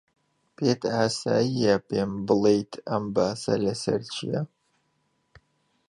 [0.55, 4.41] پێت ئاسایییە پێم بڵێیت ئەم باسە لەسەر چییە؟